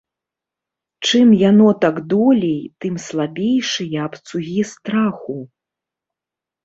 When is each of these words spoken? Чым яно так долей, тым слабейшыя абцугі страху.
Чым 1.07 1.27
яно 1.49 1.69
так 1.83 1.95
долей, 2.15 2.57
тым 2.85 2.95
слабейшыя 3.05 3.97
абцугі 4.09 4.61
страху. 4.71 5.37